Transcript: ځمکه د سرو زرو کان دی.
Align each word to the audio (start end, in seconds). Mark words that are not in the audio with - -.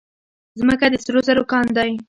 ځمکه 0.59 0.85
د 0.89 0.95
سرو 1.03 1.19
زرو 1.27 1.43
کان 1.51 1.65
دی. 1.77 1.91